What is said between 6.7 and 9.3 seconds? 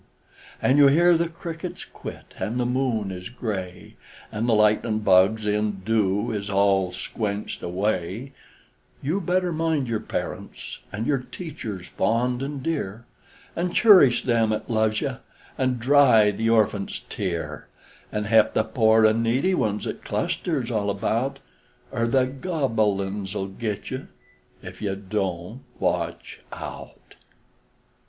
squenched away, You